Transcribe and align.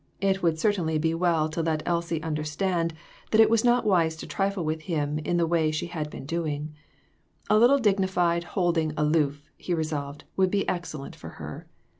It 0.19 0.41
would 0.41 0.57
certainly 0.57 0.97
be 0.97 1.13
well 1.13 1.47
to 1.49 1.61
let 1.61 1.83
Elsie 1.85 2.23
understand 2.23 2.95
that 3.29 3.39
it 3.39 3.51
was 3.51 3.63
not 3.63 3.85
wise 3.85 4.15
to 4.15 4.25
trifle 4.25 4.65
with 4.65 4.81
him 4.89 5.19
in 5.19 5.37
the 5.37 5.45
way 5.45 5.69
she 5.69 5.85
had 5.85 6.09
been 6.09 6.25
doing; 6.25 6.73
a 7.51 7.59
little 7.59 7.77
dignified 7.77 8.43
holding 8.43 8.93
aloof, 8.97 9.47
he 9.57 9.75
resolved, 9.75 10.23
would 10.35 10.49
be 10.49 10.67
excellent 10.67 11.15
for 11.15 11.29
her. 11.37 11.67